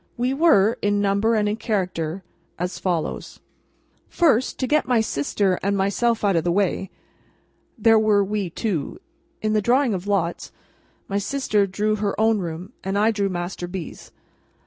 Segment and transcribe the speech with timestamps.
[0.17, 2.23] We were, in number and in character,
[2.57, 3.39] as follows:
[4.09, 8.99] First—to get my sister and myself out of the way—there were we two.
[9.43, 10.51] In the drawing of lots,
[11.07, 14.11] my sister drew her own room, and I drew Master B.'s.